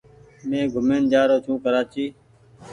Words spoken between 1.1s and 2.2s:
جآ رو ڇون ڪرآچي۔